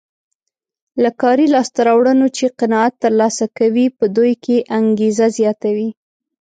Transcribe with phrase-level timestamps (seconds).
[1.03, 5.89] له کاري لاسته راوړنو چې قناعت ترلاسه کوي په دوی کې انګېزه زیاتوي.